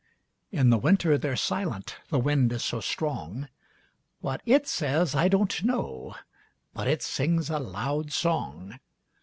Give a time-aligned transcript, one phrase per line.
[0.51, 3.47] In the winter they're silent the wind is so strong;
[4.19, 6.15] What it says, I don't know,
[6.73, 8.79] but it sings a loud song.